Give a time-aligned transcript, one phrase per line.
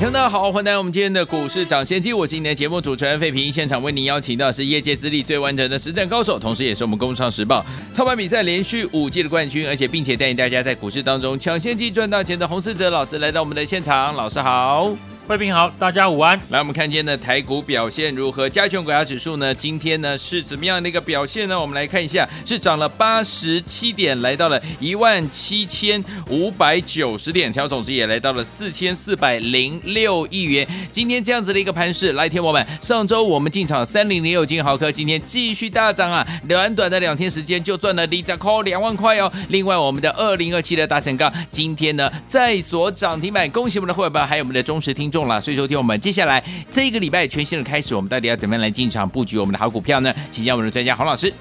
[0.00, 3.52] 听众大家好，欢迎来到我们今天的股市抢先机，我是你的节目主持人费平。
[3.52, 7.62] 现场为您邀请到是业界资历最完整的实战高手，同时也是我们工商时报
[7.92, 14.90] 操盘比赛连续五届的冠军，而且并且带领大家在股市当中抢先机赚大钱的洪世哲老师来到我们的现场，老师好。
[15.30, 16.36] 贵宾好，大家午安。
[16.48, 18.48] 来，我们看今天的台股表现如何？
[18.48, 19.54] 加权股价指数呢？
[19.54, 21.56] 今天呢是怎么样的一个表现呢？
[21.56, 30.66] 我们来看一下，是涨了八十七点，来到了一万七千五百九十点，成交总值也来到了四千四百零六亿元。
[30.90, 36.26] 今天这样子的一个盘势，来，天我们，上周我们进场三零零六金豪科，今天继续大涨啊！
[36.48, 39.32] 短短的两天时间就赚了里扎扣两万块哦。
[39.50, 45.19] 另外，我们的二零二七的大成钢，今天呢再锁涨停板，恭喜我们的会员，还有我们的忠实听众。
[45.26, 50.14] 了，所以收听我们接下来这一个礼拜全新的开始，我们到底要怎么样来进场布局我们的好股票呢？
[50.30, 51.32] 请教我们的专家洪老师。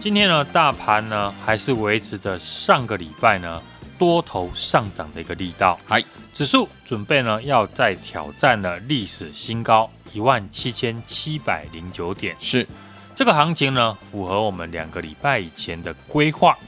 [0.00, 3.62] 今天呢，大盘呢还是维持着上个礼拜呢
[3.98, 12.66] 多头上涨的一个力道，嗨，指数准备呢要再挑战了历史新高一万七千七百零九点，是
[13.14, 16.58] 这个行情呢符合我们两个礼拜以前的规划，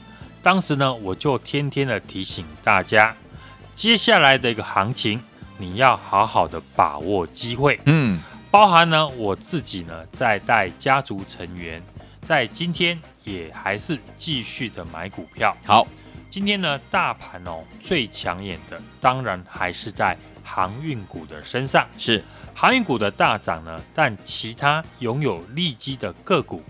[0.41, 3.15] 当时呢我就天天的提醒大家，
[3.75, 5.21] 接下来的一个行情。
[5.57, 11.81] 你要好好的把握机会，嗯，包含呢我自己呢在带家族成员，
[12.21, 15.55] 在今天也还是继续的买股票。
[15.65, 15.87] 好，
[16.29, 22.23] 今天呢大盘哦最抢眼的当然还是在航运股的身上，是。
[22.53, 26.63] 航运股的大涨呢，但其他拥有利基的个股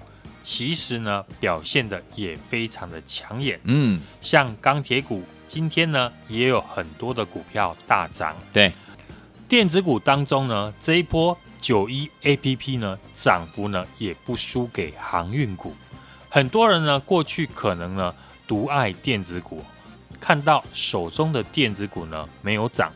[0.48, 5.22] 其实呢表现的也非常的抢眼，嗯，像钢铁股。
[5.46, 8.34] 今天呢，也有很多的股票大涨。
[8.54, 8.72] 对，
[9.50, 15.76] 电子股当中呢，这一波九一 APP 呢，涨幅呢也不输给航运股。
[16.30, 18.16] 很多人呢，过去可能呢，
[18.48, 19.62] 独爱电子股，
[20.18, 22.90] 看到手中的电子股呢没有涨，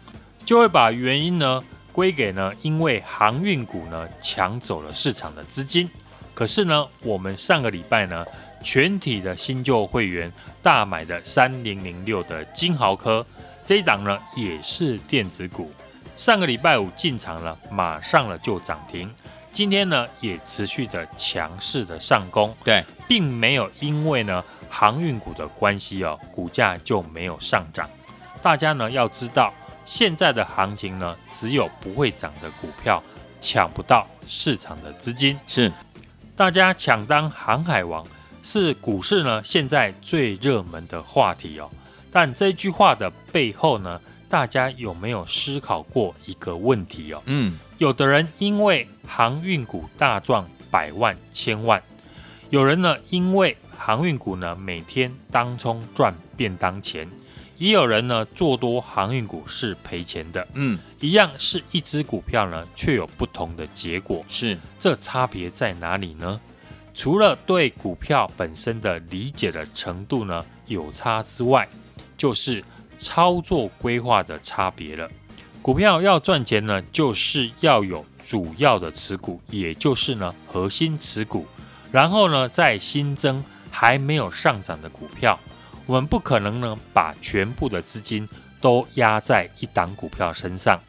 [0.46, 1.62] 就会把原因呢
[1.92, 5.90] 归给呢，因为航运股呢抢走了市场的资金。
[6.34, 8.26] 可是呢，我们上个礼拜呢，
[8.64, 10.32] 全体的新旧会员
[10.62, 13.26] 大买的三零零六的金豪科
[13.66, 15.72] 这一档呢，也是电子股。
[16.18, 19.12] 上个礼拜五进场了，马上了就涨停。
[19.52, 22.56] 今天呢，也持续的强势的上攻。
[22.64, 27.90] 对，并没有因为呢航运股的关系哦，股价就没有上涨。
[28.42, 29.54] 大家呢要知道，
[29.86, 33.02] 现在的行情呢，只有不会涨的股票
[33.40, 35.38] 抢不到市场的资金。
[35.46, 35.72] 是，
[36.42, 38.04] 大家抢当航海王。
[38.42, 41.70] 是股市呢现在最热门的话题哦，
[42.12, 47.22] 但这句话的背后呢，大家有没有思考过一个问题哦？
[47.28, 51.80] 嗯，有的人因为航运股大赚百万千万，
[52.50, 57.08] 有人呢因为航运股呢每天当冲赚便当钱，
[57.62, 60.48] 也有人呢做多航运股是赔钱的。
[60.56, 64.26] 嗯，一样是一只股票呢，却有不同的结果。
[64.28, 66.42] 是，这差别在哪里呢？
[66.92, 71.70] 除了对股票本身的理解的程度呢有差之外，
[72.18, 72.64] 就是
[72.98, 75.08] 操作规划的差别了。
[75.62, 81.46] 股票要赚钱呢，就是要有主要的持股，也就是呢核心持股，
[81.92, 85.40] 然后呢再新增还没有上涨的股票。
[85.92, 88.26] 我们不可能呢把全部的资金
[88.62, 90.80] 都压在一档股票身上，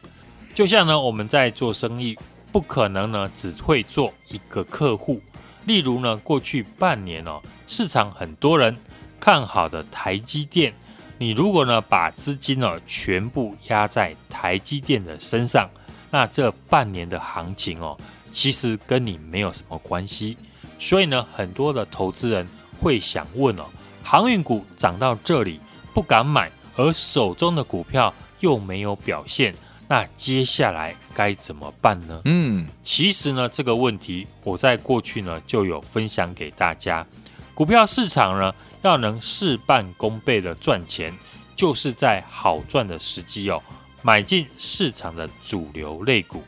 [0.55, 2.17] 就像呢我们在做生意，
[2.53, 5.19] 不可能呢只会做一个客户。
[5.65, 8.77] 例如呢，过去半年哦，市场很多人
[9.19, 10.73] 看好的台积电，
[11.17, 15.69] 你如果呢把资金呢全部压在台积电的身上，
[16.11, 17.97] 那这半年的行情哦，
[18.31, 20.37] 其实跟你没有什么关系。
[20.79, 22.47] 所以呢，很多的投资人
[22.79, 23.65] 会想问哦，
[24.03, 25.59] 航运股涨到这里
[25.93, 29.55] 不敢买，而手中的股票又没有表现。
[29.87, 32.21] 那接下来该怎么办呢？
[32.25, 37.05] 嗯，其实呢，这个问题我在过去呢就有分享给大家。
[37.53, 41.13] 股票市场呢，要能事半功倍的赚钱，
[41.55, 43.61] 就是在好赚的时机哦，
[44.01, 46.43] 买进市场的主流类股。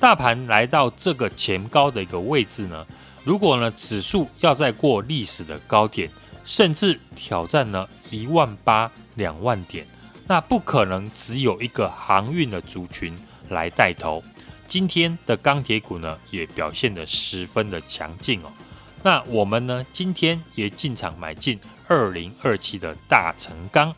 [0.00, 2.84] 大盘来到这个前高的一个位置呢，
[3.22, 6.10] 如果呢指数要再过历史的高点，
[6.44, 9.86] 甚至挑战呢一万八两万点。
[10.26, 13.16] 那不可能只有一个航运的族群
[13.48, 14.22] 来带头。
[14.66, 18.50] 今天的钢铁股呢，也表现得十分的强劲哦。
[19.02, 21.58] 那我们呢，今天也进场买进
[21.88, 23.94] 二零二七的大成钢，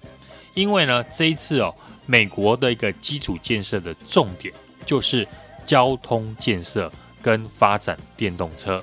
[0.54, 1.72] 因为呢，这一次哦，
[2.06, 4.52] 美国的一个基础建设的重点
[4.84, 5.28] 就是
[5.64, 6.90] 交通建设
[7.22, 8.82] 跟发展电动车，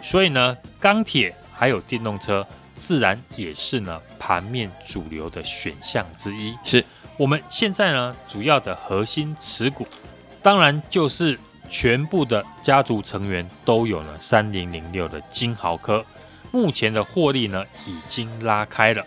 [0.00, 2.46] 所以呢，钢铁还有电动车
[2.78, 6.56] 自然也是呢盘面主流的选项之一。
[6.64, 6.82] 是
[7.18, 9.86] 我们现在呢主要的核心持股，
[10.42, 11.38] 当然就是。
[11.70, 16.02] 全部的家族成员都有了三零零六的金豪科，
[16.50, 19.04] 目前的获利呢已经拉开了。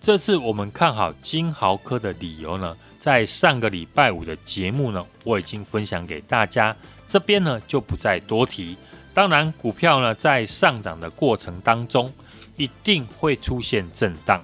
[0.00, 6.76] 这次我们看好金豪科的理由呢，在上个礼拜五的节目呢，我已经分享给大家，
[7.08, 8.76] 这边呢就不再多提。
[9.12, 12.12] 当然，股票呢在上涨的过程当中，
[12.60, 14.38] 一定会出现震荡，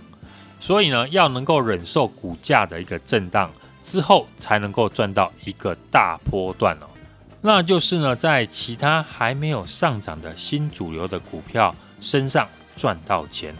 [0.58, 3.52] 所以呢要能够忍受股价的一个震荡
[3.82, 6.86] 之后，才能够赚到一个大波段哦。
[7.42, 13.54] 那就是呢，在其他还没有上涨的新主流的股票身上赚到钱，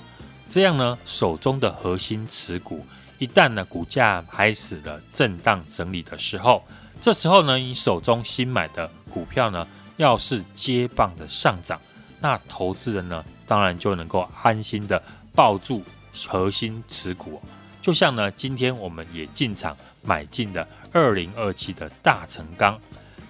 [0.49, 2.85] 这样呢，手中的核心持股
[3.19, 6.65] 一旦呢股价开始了震荡整理的时候，
[6.99, 9.69] 这时候呢，你手中新买的股票呢，
[9.99, 11.79] 要是接棒的上涨，
[12.21, 15.03] 那投资人呢，当然就能够安心的
[15.35, 15.83] 抱住
[16.27, 17.41] 核心持股，
[17.81, 22.79] 就像呢，今天我们也进场买进的二零二七的大成钢。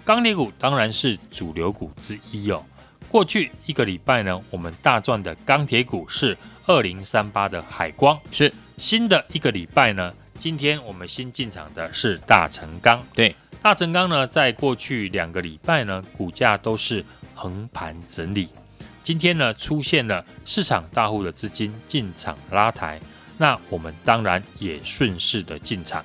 [0.05, 2.65] 钢铁股当然是主流股之一哦。
[3.11, 6.37] 过去一个礼拜呢，我们大赚的钢铁股是
[6.67, 8.19] 二零三八的海光。
[8.31, 13.05] 是新的一个礼拜呢，今天我们新进场的是大成钢。
[13.15, 17.05] 对，大成钢呢，在过去两个礼拜呢，股价都是
[17.35, 18.49] 横盘整理。
[19.07, 23.01] 今天呢，出现了市场大户的资金进场拉抬，
[23.39, 26.05] 那我们当然也顺势的进场。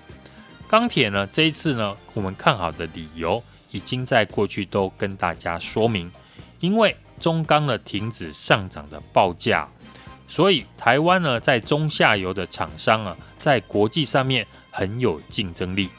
[0.68, 3.44] 钢铁呢，这一次呢，我们看好的理由。
[3.72, 6.12] 已经在过去都跟大家说明，
[6.60, 9.68] 因为中钢呢停止上涨的报价，
[10.28, 15.90] 所以台湾呢在中下游的厂商啊，在国际上面很有竞争力。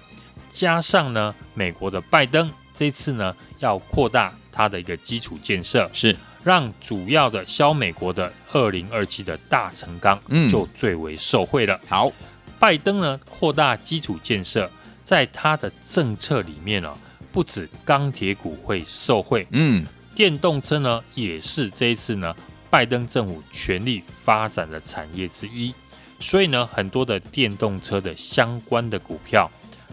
[0.53, 11.81] 加上呢，美国的拜登这次呢要扩大他的一个基础建设，是让主要的销美国的二零二七的大成钢，嗯，就最为受惠了。
[11.87, 12.11] 好，
[12.59, 14.71] 拜登呢扩大基础建设，
[15.05, 16.93] 在他的政策里面呢。
[17.33, 22.37] 不止钢铁股会受惠，嗯，电动车呢也是这一次呢
[22.69, 25.75] 拜登政府全力发展的产业之一，
[26.21, 29.51] 所以呢很多的电动车的相关的股票，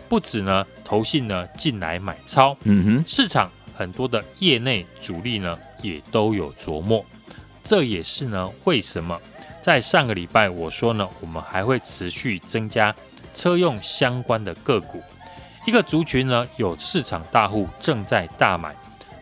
[0.10, 3.50] 不止呢投信呢进来买超，嗯哼，市场
[3.80, 7.06] 很多的业内主力呢也都有琢磨，
[7.64, 9.18] 这也是呢为什么
[9.62, 12.94] 在上个礼拜我说呢我们还会持续增加
[13.34, 15.02] 车用相关的个股。
[15.66, 18.76] 一个族群呢，有市场大户正在大买，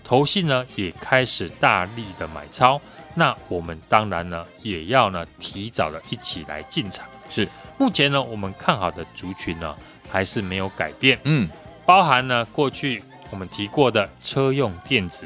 [0.04, 2.82] 投信呢也开始大力的买超，
[3.14, 7.06] 那我们当然呢也要呢提早的一起来进场。
[7.30, 9.76] 是，目前呢我们看好的族群呢
[10.10, 11.48] 还是没有改变，嗯，
[11.86, 15.26] 包含呢过去我们提过的车用电子、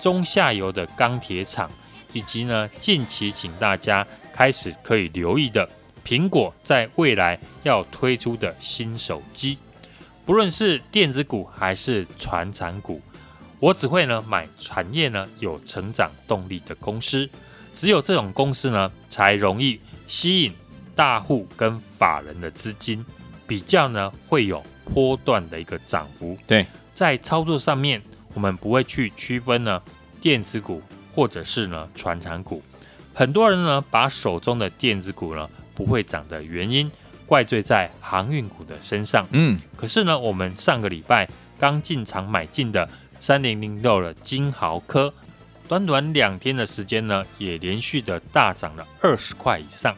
[0.00, 1.70] 中下游的钢铁厂，
[2.12, 5.68] 以及呢近期请大家开始可以留意的
[6.04, 9.58] 苹果在未来要推出的新手机。
[10.24, 13.00] 不论是电子股还是传产股，
[13.60, 17.28] 我只会呢买产业呢有成长动力的公司，
[17.74, 20.54] 只有这种公司呢才容易吸引
[20.94, 23.04] 大户跟法人的资金，
[23.46, 26.38] 比较呢会有波段的一个涨幅。
[26.46, 28.00] 对，在操作上面，
[28.32, 29.82] 我们不会去区分呢
[30.20, 30.80] 电子股
[31.14, 32.62] 或者是呢传产股。
[33.12, 36.90] 很多人呢把手中的电子股呢不会涨的原因。
[37.26, 41.26] 怪罪在航运股的身上，嗯，可是呢，我们上个礼拜
[41.58, 42.86] 刚进场买进的
[43.18, 45.12] 三零零六的金豪科，
[45.66, 49.96] 短短两天的时间呢，也连续的大涨了二十块以上。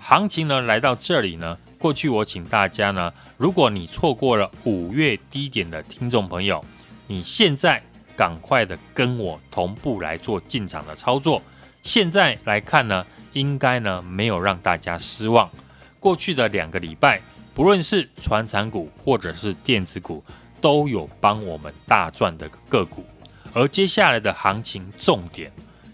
[0.00, 6.64] 行情呢来到这里呢，过去我请大家呢，如果你错过了五月低点的听众朋友，
[7.08, 7.82] 你现在
[8.16, 11.42] 赶快的跟我同步来做进场的操作。
[11.82, 15.50] 现在来看呢，应该呢没有让大家失望。
[15.98, 17.20] 过去的两个礼拜，
[17.52, 20.22] 不论是传产股或者是电子股，
[20.60, 23.04] 都有帮我们大赚的个股。
[23.52, 25.50] 而接下来的行情重点，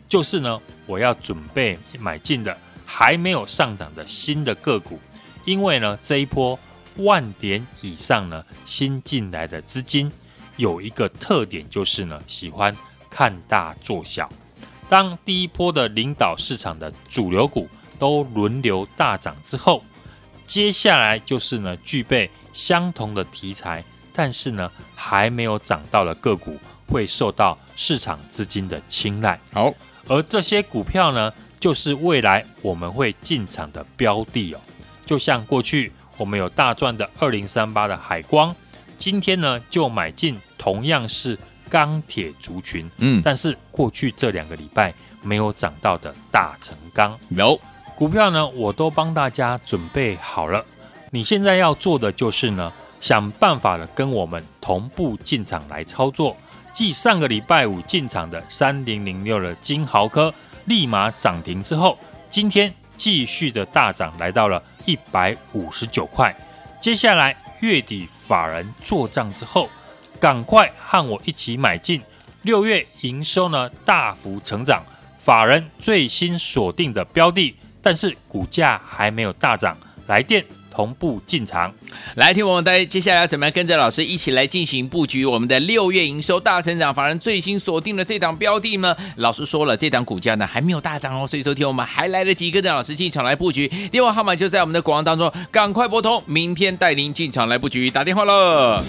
[0.06, 2.54] 就是呢，我要准备买进的
[2.84, 5.00] 还没有上涨的新的个股，
[5.48, 6.58] 因为呢，这一波
[6.96, 10.12] 万点以上呢新进来的资金，
[10.58, 12.76] 有一个特点就是呢，喜欢
[13.08, 14.30] 看大做小。
[14.90, 17.66] 当第一波的领导市场的主流股
[17.98, 19.82] 都轮流大涨之后，
[20.44, 29.40] 接下来就是呢，具备相同的题材，但是呢还没有涨到的个股，会受到市场资金的青睐。
[29.54, 29.72] 好，
[30.08, 34.60] 而这些股票呢，就是未来我们会进场的标的哦。
[35.08, 38.54] 就像过去我们有大赚的二零三八的海光，
[38.98, 41.38] 今天呢就买进同样是
[41.70, 47.58] 钢铁族群，嗯，但是过去这两个礼拜没有涨到的大成钢，有
[47.96, 50.62] 股票呢，我都帮大家准备好了。
[51.10, 56.36] 你现在要做的就是呢，想办法的跟我们同步进场来操作。
[56.70, 60.32] 继上个礼拜五进场的三零零六的金豪科
[60.66, 61.98] 立马涨停之后，
[62.28, 66.34] 今天继续的大涨，来到了一百五十九块。
[66.78, 69.70] 接下来月底法人做账之后，
[70.20, 72.02] 赶快和我一起买进。
[72.42, 74.84] 六月营收呢大幅成长，
[75.18, 79.76] 法人最新锁定的标的，但是股价还没有大涨，
[80.06, 80.44] 来电。
[80.78, 81.74] 同步进场，
[82.14, 88.96] 来听我们大家接下来要怎么样跟着老师一起来进行布局我们的六月营收大成长，法人最新锁定的这档标的呢？
[89.16, 93.66] 老师说了，这档股价呢还没有大涨哦，所以说听我们还来得及跟着老师进场来布局。
[93.90, 98.84] 电话号码就在我们的广告当中，赶快拨通，明天带您进场来布局，打电话了。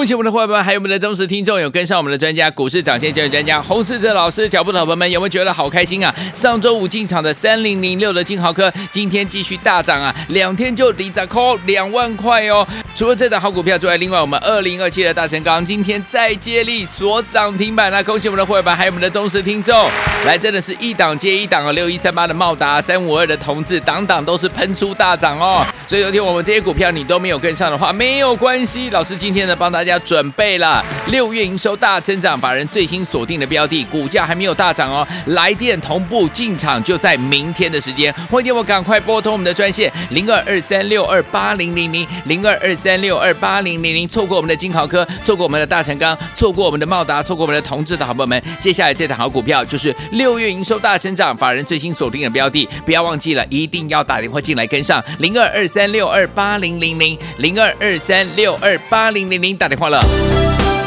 [0.00, 6.14] 恭喜我们的伙伴们，还有我们的忠实听众，有跟上我们的专家股市涨先机专家洪世哲老师脚步的伙伴们，有没有觉得好开心啊？
[6.32, 12.66] 上周五进场的三零零六的金豪科，今天继续大涨啊，两天就离杂扣两万块哦。
[12.94, 19.86] 除了这档好股票之外，另外我们二零二七的大成钢今天再接力锁涨停板了，恭喜我们的伙伴们，还有我们的忠实听众，
[20.24, 25.62] 来真的是一档接一档啊，六一三八的茂达，三五二的同志，档档都是喷出大涨哦。
[25.86, 29.89] 所以昨天我们这些股票你都没有跟上的话，没有关系，老师今天呢帮大家。
[29.90, 35.06] 要准备了，六月营收大成长，法人最新锁定的标的，股价还没有大涨哦。
[35.26, 38.12] 来电同步进场，就在明天的时间。
[38.30, 44.08] 欢迎我赶快拨通我们的专线零二二三六二八零零零零二二三六二八零零零。
[44.08, 60.79] 错过我们的金豪科，错过我们的大成钢，错过我们的茂达，错过我们的同志的好朋友们，接下来这档好股票就是六月营收大成长，法人最新锁定的标的，不要忘记了，一定要打电话进来跟上零二二三六二八零零零零二二三六二八零零零打电话了。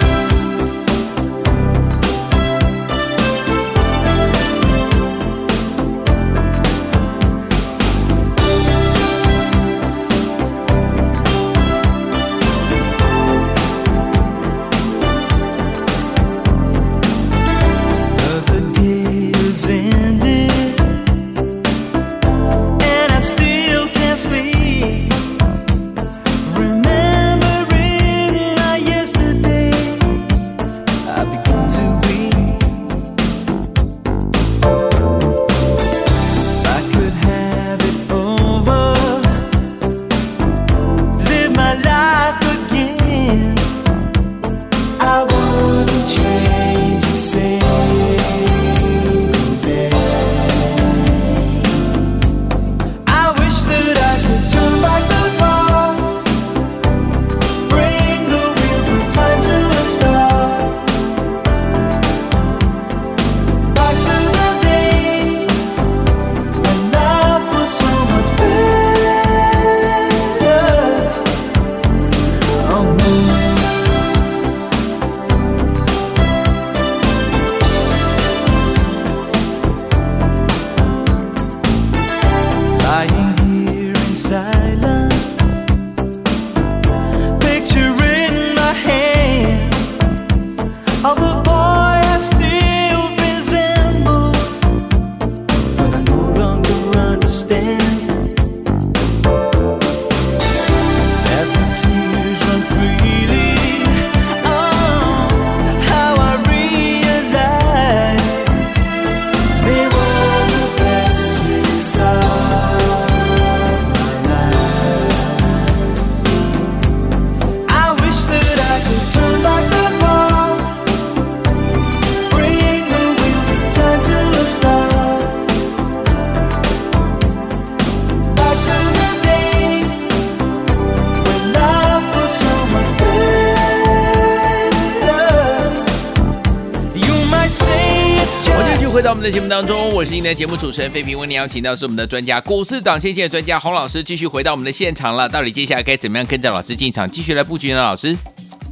[139.03, 145.27] 在我们的节目当中，我是今天的节目主持人费平，为您邀请到是我们的专家股市涨先机的专家洪老师，继续回到我们的现场了。
[145.27, 147.81] 到底接下来该怎么样跟着老师进场，继续来布局呢？
[147.81, 148.17] 老师，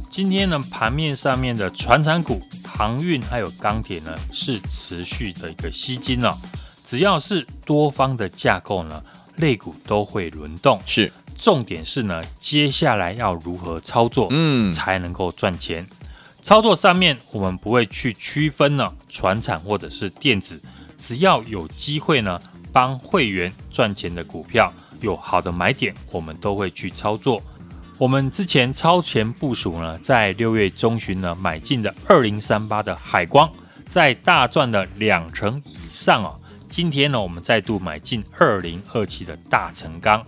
[0.08, 6.34] 今天呢盘面上面的船产股、航运还有钢铁呢，是持续的一个吸金哦。
[6.82, 9.02] 只要是多方的架构呢，
[9.36, 10.80] 类股都会轮动。
[10.86, 15.86] 是，重点是呢，接下来要如何操作，嗯，才能够赚钱？
[16.42, 20.60] 操作上面，我们不会去区分呢，船产或者是电子，
[20.98, 22.38] 只要有机会呢，
[22.72, 24.70] 帮会员赚钱的股票，
[25.00, 27.40] 有好的买点，我们都会去操作。
[27.96, 33.48] 我们之前超前部署呢，在六月中旬呢买进的二零三八的海光，
[33.88, 36.34] 在大赚了两成以上啊。
[36.68, 40.24] 今天呢，我们再度买进二零二七的大成钢，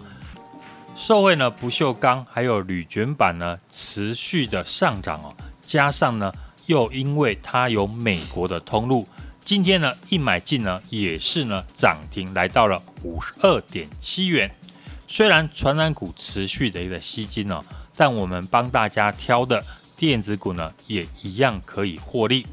[0.95, 6.33] 受惠呢不锈钢还有铝卷板呢持续的上涨哦，加上呢
[6.67, 9.07] 又因为它有美国的通路，
[9.45, 14.51] 今天呢一买进呢也是呢涨停来到了五十二点七元。
[15.07, 17.63] 虽然传染股持续的一个吸金哦，
[17.95, 19.63] 但我们帮大家挑的
[19.97, 22.47] 电子股呢，也一样可以获利。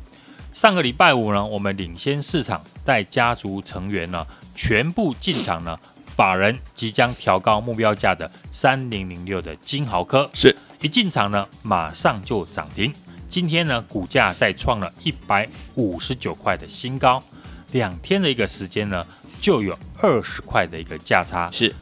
[0.53, 5.79] 上个礼拜五呢，我们领先市场，带家族成员呢全部进场呢，
[6.15, 12.93] 法人即将调高目标价的三零零六的金豪科，是一进场呢，马上就涨停。
[13.27, 17.23] 今天呢，股价再创了一百五十九块的新高，
[17.71, 19.05] 两天的一个时间呢，
[19.39, 21.73] 就有二十块的一个价差，是。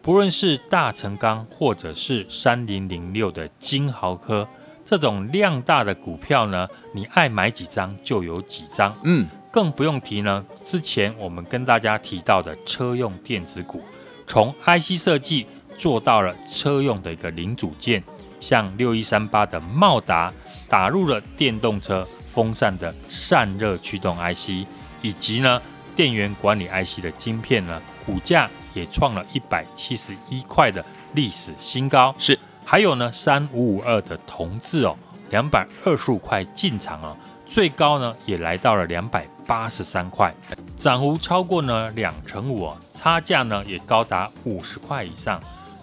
[0.00, 4.48] 不论是大成钢或者是三零零六的金豪科
[4.84, 8.96] 这种量大的股票呢，你爱买几张就有几张。
[9.02, 9.26] 嗯，
[9.58, 13.82] 更不用提呢，之前我们跟大家提到的车用电子股，
[14.24, 15.44] 从 IC 设计
[15.76, 18.00] 做到了车用的一个零组件，
[18.38, 20.32] 像六一三八的茂达
[20.68, 24.64] 打入了电动车风扇的散热驱动 IC，
[25.02, 25.60] 以及呢
[25.96, 28.48] 电源管理 IC 的晶片呢，股价。
[28.74, 30.84] 也创了一百七十一块的
[31.14, 32.38] 历史新高，是。
[32.64, 34.96] 还有呢，三五五二的同志哦，
[35.30, 37.16] 两百二十五块进场啊，
[37.48, 40.32] 最高呢也来到了两百八十三块，
[40.76, 45.40] 涨幅超过呢两成五啊，差价呢也高达五十块以上。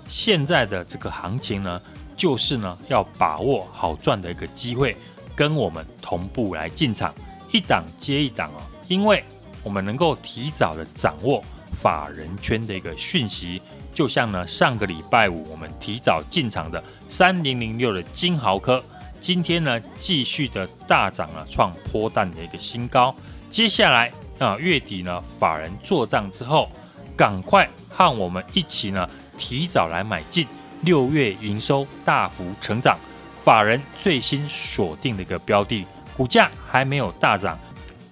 [0.07, 1.81] 现在的这个行情呢，
[2.15, 4.95] 就是呢要把握好赚的一个机会，
[5.35, 7.13] 跟我们同步来进场，
[7.51, 9.23] 一档接一档哦，因为
[9.63, 11.43] 我们能够提早的掌握。
[11.77, 13.61] 法人圈的一个讯息，
[13.93, 18.81] 就像呢上个礼拜五我们提早进场的三零零六的金豪科，
[19.19, 23.15] 今天呢继续的大涨了，创波段的一个新高。
[23.49, 26.69] 接下来啊月底呢法人做账之后，
[27.15, 30.47] 赶快和我们一起呢提早来买进，
[30.81, 32.97] 六月营收大幅成长，
[33.43, 37.57] 法人最新锁定的一个标的，股价还没有大涨。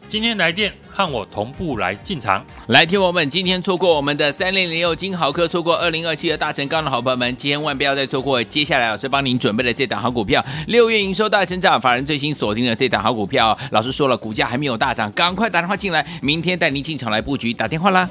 [0.10, 8.44] 今天来电和我同步来进场，来听我们今天错过我们的三零零六金豪客，错过二零二七的大成钢的好朋友们，千万不要再错过。
[8.44, 18.08] 接下来老师帮您准备的这档好股票，六月营收大成长，法人最新锁定的这档好股票，老师说了，股价还没有大涨，赶快打电话进来，明天带您进场来布局，打电话啦。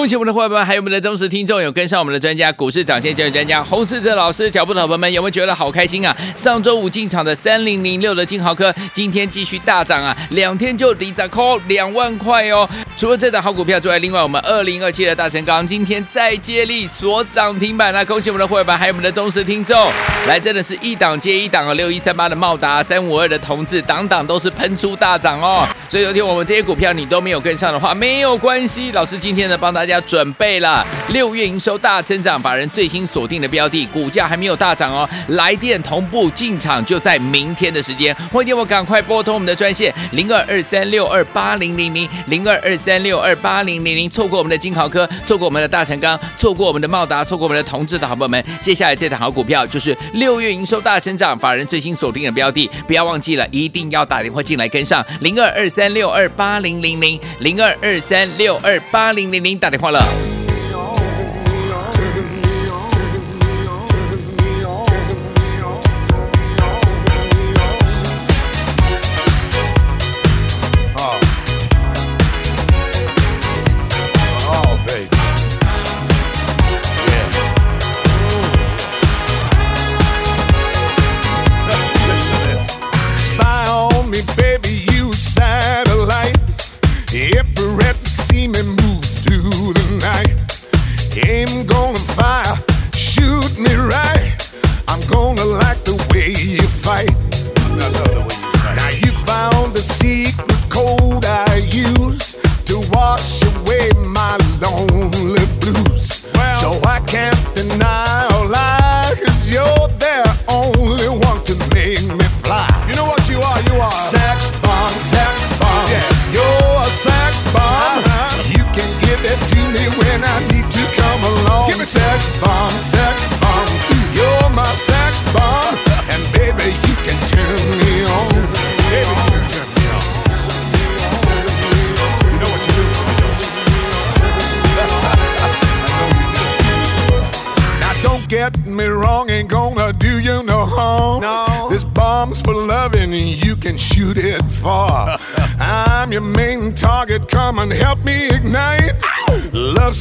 [0.00, 6.16] 恭喜我们的伙伴们，还有我们的忠实听众，有跟上我们的专家股市涨先教育专家洪世哲老师脚步的伙伴们，有没有觉得好开心啊？
[6.34, 12.66] 上周五进场的三零零六的金豪科，今天继续大涨啊，两天就离杂扣两万块哦。
[12.96, 19.92] 除了这档好股票之外，另外我们二零二七的大成钢今天再接力锁涨停板了，恭喜我们的伙伴们，还有我们的忠实听众，
[20.26, 25.68] 来真的是一档接一档哦，六一三八的茂达，三五二的同志，档档都是喷出大涨哦。
[25.90, 29.89] 所以昨天我们这些股票你都没有跟上的话，没有关系，老师今天呢帮大家。
[29.90, 35.08] 要准备了，六月营收大成长，法人最新锁定的标的，股价还没有大涨哦。
[35.28, 38.14] 来电同步进场，就在明天的时间。
[38.32, 44.08] 欢迎我赶快拨通我们的专线零二二三六二八零零零零二二三六二八零零零。
[44.08, 59.79] 错过我们的金豪科，错过我们的大成钢，错过我们的茂达，错过我们的同志的好朋友们，接下来这档好股票就是六月营收大成长，法人最新锁定的标的，不要忘记了，一定要打电话进来跟上零二二三六二八零零零零二二三六二八零零零打电。
[59.80, 60.29] 快乐。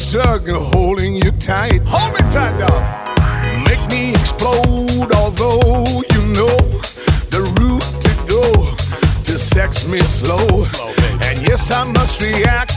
[0.09, 1.83] Struggle holding you tight.
[1.85, 2.81] Hold me tight, dog.
[3.63, 6.57] Make me explode, although you know
[7.29, 8.41] the route to go
[9.25, 10.47] to sex me slow.
[11.21, 12.73] And yes, I must react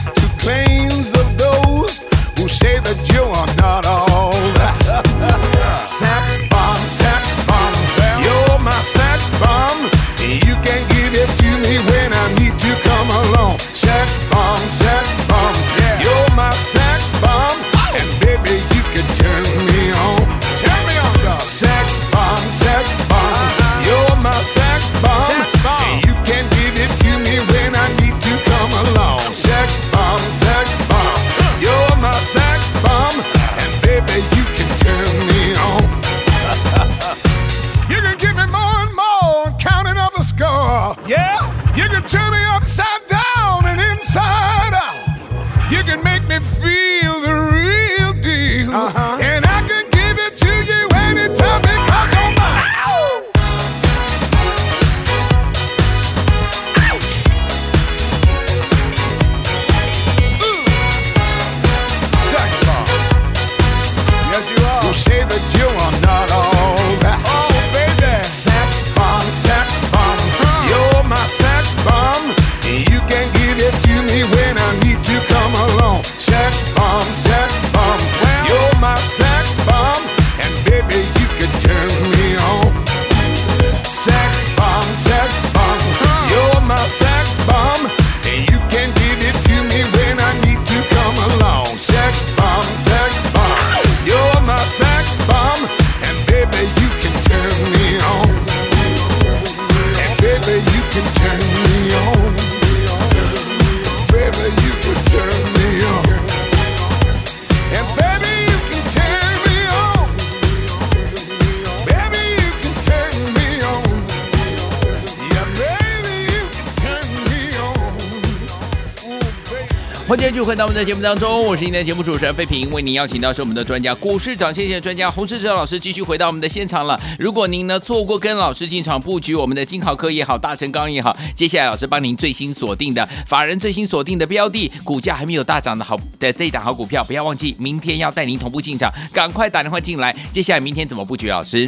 [120.13, 127.01] 欢迎继续回到我们的节目当中，我是今天的节目主持人费平，为您邀请到是我们的专家股市涨先线专家洪世哲老师，继续回到我们的现场了。
[127.17, 140.15] 如果您呢错过跟老师进场布局我们的金豪科也好，大成钢也好，接下来老师帮您最新锁定的法人最新锁定的标的，股价还没有大涨的好的这一档好股票，不要忘记明天要带您同步进场，赶快打电话进来。
[140.31, 141.27] 接下来明天怎么布局？
[141.27, 141.67] 老师，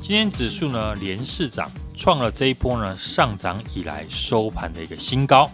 [0.00, 5.50] 今天指数呢连市涨，创了这一波呢上涨以来收盘的一个新高，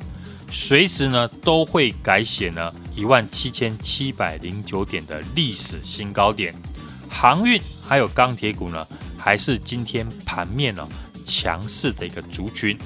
[0.51, 6.55] 随时呢都会改写呢一万七千七百零九点的历史新高点。
[7.11, 10.87] 航运还有钢铁股呢，还是今天盘面呢
[11.25, 12.77] 强势的一个族群。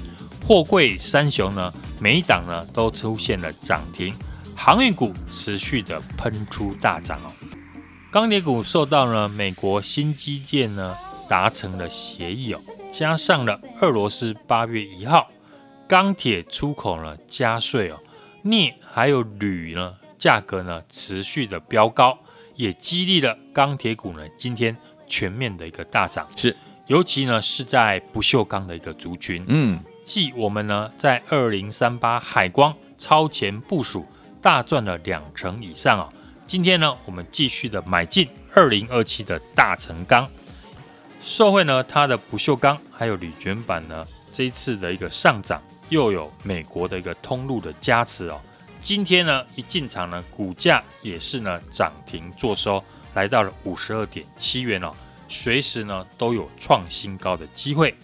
[0.47, 4.15] 货柜三雄呢，每一档呢都出现了涨停，
[4.57, 7.31] 航运股持续的喷出大涨哦。
[8.11, 10.95] 钢铁股受到呢美国新基建呢
[11.29, 12.61] 达成了协议哦，
[12.93, 15.29] 加上了俄罗斯八月一号
[15.93, 18.01] 钢铁出口呢加税哦，
[18.45, 22.19] 镍还有铝呢价格呢持续的飙高，
[22.55, 24.75] 也激励了钢铁股呢今天
[25.07, 26.27] 全面的一个大涨。
[26.35, 34.07] 是，尤其呢是在不锈钢的一个族群，嗯，继我们呢在二零三八海光超前部署，
[34.41, 36.17] 大赚了两成以上啊、哦。
[36.47, 40.27] 今天呢，我们继续的买进二零二七的大成钢，
[41.21, 48.41] 受惠呢它的不锈钢还有铝卷板呢，这一次的一个上涨，又有美国的一个通路的加持哦。
[48.81, 52.83] 今天呢一进场呢，股价也是呢涨停做收，
[53.15, 54.93] 来到了五十二点七元哦，
[55.29, 57.95] 随时呢都有创新高的机会。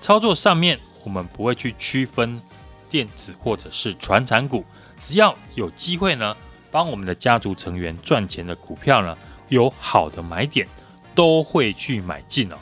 [0.00, 2.40] 操作上面，我们不会去区分
[2.90, 4.64] 电子或者是传产股，
[4.98, 6.36] 只要有机会呢。
[6.70, 9.16] 帮我们的家族成员赚钱的股票呢，
[9.48, 10.66] 有好的买点，
[11.14, 12.56] 都会去买进哦。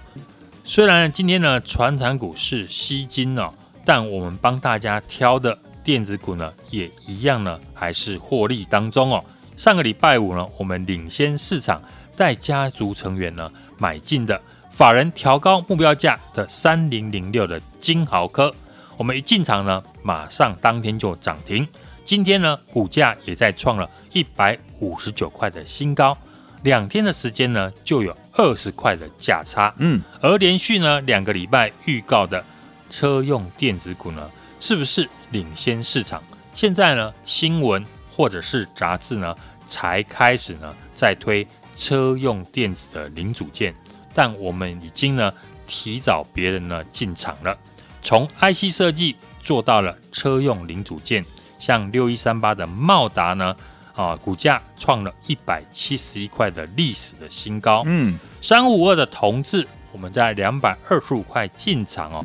[0.65, 9.25] 虽然今天呢，传产股是吸金哦，但我们帮大家挑的电子股呢，也一样呢，还是获利当中哦。
[9.57, 11.83] 上个礼拜五呢，我们领先市场
[12.16, 14.40] 带家族成员呢买进的，
[14.71, 18.55] 法人调高目标价的三零零六的金豪科，
[18.97, 21.66] 我们一进场呢，马上当天就涨停。
[22.05, 26.16] 今天呢，股价也在创了一百五十九块的新高，
[26.62, 29.73] 两天的时间呢，就有二十块的价差。
[29.79, 32.45] 嗯，而连续呢两个礼拜预告的
[32.93, 36.23] 车用电子股呢，是不是领先市场？
[36.55, 37.83] 现在呢，新闻
[38.15, 39.35] 或者是杂志呢，
[39.67, 43.75] 才开始呢在推车用电子的零组件，
[44.13, 45.33] 但我们已经呢
[45.67, 47.57] 提早别人呢进场了。
[48.03, 51.25] 从 IC 设计做到了车用零组件，
[51.59, 53.57] 像六一三八的茂达呢，
[53.95, 57.83] 啊，股价创了一百七十一块的历史的新高。
[57.87, 62.25] 嗯，三五五二的同志，我们在两百二十五块进场哦，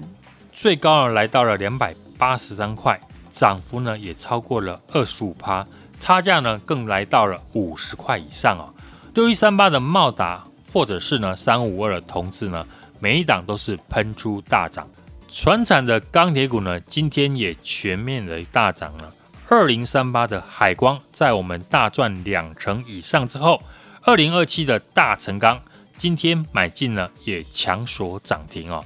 [0.60, 5.64] 最高呢来到了两百八十三块，涨幅呢也超过了二十五趴，
[6.00, 8.74] 差价呢更来到了五十块以上哦。
[9.14, 10.44] 六一三八的茂达，
[10.74, 12.66] 或者是呢三五二的同志呢，
[13.00, 14.90] 每一档都是喷出大涨。
[15.30, 19.14] 船产的钢铁股呢，今天也全面的大涨了。
[19.48, 23.62] 二零三八的海光，在我们大赚两成以上之后，
[24.02, 25.62] 二零二七的大成钢
[25.96, 28.84] 今天买进呢，也强锁涨停哦。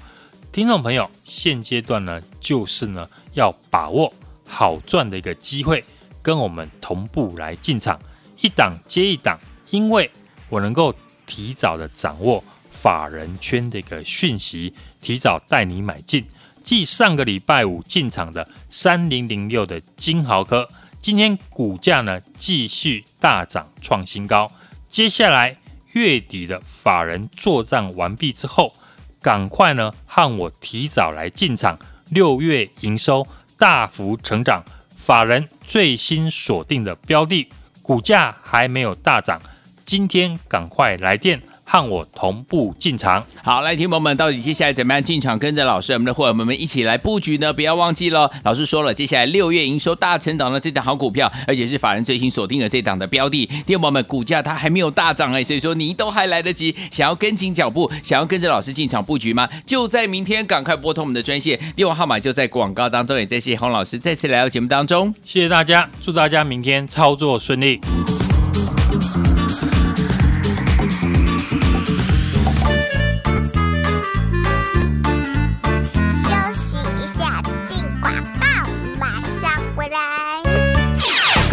[0.51, 4.13] 听众朋友，现阶段呢，就是呢要把握
[4.45, 5.81] 好赚的一个机会，
[6.21, 7.97] 跟我们同步来进场，
[8.41, 10.11] 一档接一档，因为
[10.49, 10.93] 我能够
[11.25, 12.43] 提早的掌握。
[12.69, 16.25] 法人圈的一个讯息，提早带你买进。
[16.63, 20.67] 继上个礼拜五进场的三零零六的金豪科，
[20.99, 24.51] 今天股价呢继续大涨创新高。
[24.89, 25.57] 接下来
[25.91, 28.73] 月底的法人作帐完毕之后，
[29.21, 31.77] 赶快呢和我提早来进场。
[32.09, 33.25] 六月营收
[33.57, 34.63] 大幅成长，
[34.97, 37.47] 法人最新锁定的标的，
[37.81, 39.41] 股价还没有大涨，
[39.85, 41.41] 今天赶快来电。
[41.71, 43.25] 和我同步进场。
[43.41, 45.39] 好，来，听友们，到底接下来怎么样进场？
[45.39, 47.53] 跟着老师，我们的伙伴们一起来布局呢？
[47.53, 53.45] 不要忘记了，老师说了，接下来六月营收大成长的这档好股票，而且是法人最新锁定的这档的标的。
[53.65, 59.47] 听友们，股价它还没有大涨哎，所以说你都还来得及，想要跟紧脚步，想要跟着老师进场布局吗？
[59.65, 63.17] 就在明天，赶快拨通我们的专线，电话号码就在广告当中。
[63.17, 67.79] 也再谢谢洪老师再次来到节目当中，谢谢大家，祝大家明天操作顺利。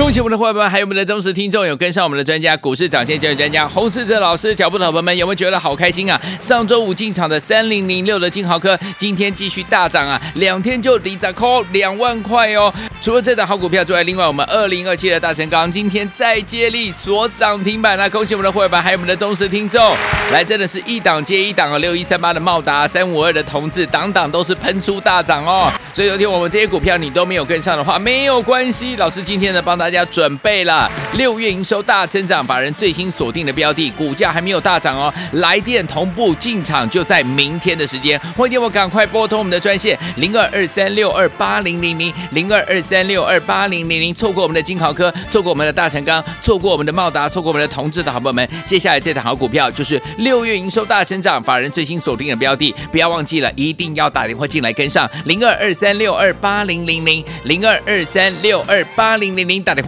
[0.08, 6.18] 恭喜我们的伙伴们，还有我们的忠实听众，有跟上我们的专家股市涨先机专家洪世哲老师脚步的伙伴们，有没有觉得好开心啊？
[6.40, 12.72] 上周五进场的三零零六的金豪科，今天继续大涨啊，两天就离杂扣两万块哦。
[13.02, 19.94] 除了这档好股票之外，另外我们二零二七的大成钢今天再接力锁涨停板，那恭喜我们的伙伴，还有我们的忠实听众，
[20.32, 25.70] 来真的是一档接一档啊，六一三八的茂达，三五二的同志，档档都是喷出大涨哦。
[25.92, 30.90] 所以昨天我们这些股票你都没有跟上的话，没有关系，老师今天呢帮大家要准备了。
[31.14, 55.88] 六月营收大成长，法人最新锁定的标的，股价还没有大涨哦，来电同步进场就在明天的时间，欢迎我赶快拨通我们的专线零二二三六二八零零零零二二三六二八零零零，错过我们的金豪科，错过我们的大成钢，错过我们的茂达，错过我们的同志的好朋友们，接下来这档好股票就是六月营收大成长，法人最新锁定的标的，不要忘记了，一定要打电话进来跟上零二二三。
[55.88, 59.87] 三六二八零零零零二二三六二八零零零打电话